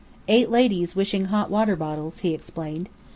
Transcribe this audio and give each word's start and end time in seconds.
"Eight 0.27 0.49
ladies 0.49 0.95
wishing 0.95 1.25
hot 1.25 1.51
water 1.51 1.75
bottles," 1.75 2.21
he 2.21 2.33
explained. 2.33 2.89